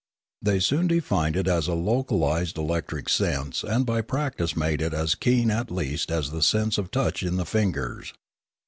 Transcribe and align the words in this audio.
They 0.41 0.59
soon 0.59 0.87
defined 0.87 1.35
it 1.35 1.47
as 1.47 1.67
a 1.67 1.75
local 1.75 2.21
ised 2.21 2.57
electric 2.57 3.07
sense 3.07 3.63
and 3.63 3.85
by 3.85 4.01
practice 4.01 4.55
made 4.55 4.81
it 4.81 4.95
as 4.95 5.13
keen 5.13 5.51
at 5.51 5.69
least 5.69 6.09
as 6.09 6.31
the 6.31 6.41
sense 6.41 6.79
of 6.79 6.89
touch 6.89 7.21
in 7.21 7.35
the 7.35 7.45
fingers. 7.45 8.11